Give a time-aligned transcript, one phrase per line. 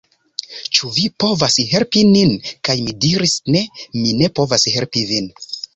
[0.77, 2.33] Ĉu vi povas helpi nin?"
[2.69, 3.65] kaj mi diris: "Ne,
[4.01, 5.35] mi ne povas helpi vin!